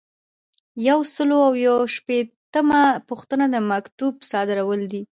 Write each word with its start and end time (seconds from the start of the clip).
یو 0.87 0.99
سل 1.13 1.29
او 1.73 1.79
شپیتمه 1.95 2.81
پوښتنه 3.09 3.45
د 3.53 3.55
مکتوب 3.71 4.13
صادرول 4.31 4.81
دي. 4.91 5.01